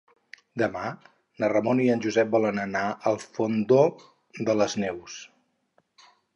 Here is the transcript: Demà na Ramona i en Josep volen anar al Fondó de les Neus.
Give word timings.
Demà 0.61 0.85
na 1.43 1.49
Ramona 1.53 1.83
i 1.83 1.91
en 1.97 2.01
Josep 2.07 2.33
volen 2.37 2.63
anar 2.63 2.83
al 3.11 3.21
Fondó 3.27 3.85
de 4.51 4.59
les 4.63 4.79
Neus. 4.87 5.23